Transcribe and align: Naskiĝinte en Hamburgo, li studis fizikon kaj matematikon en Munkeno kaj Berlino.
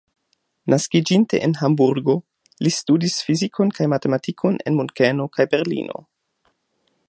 Naskiĝinte 0.73 1.41
en 1.47 1.51
Hamburgo, 1.59 2.15
li 2.67 2.73
studis 2.77 3.19
fizikon 3.27 3.75
kaj 3.77 3.89
matematikon 3.95 4.59
en 4.69 4.81
Munkeno 4.81 5.29
kaj 5.37 5.49
Berlino. 5.57 6.05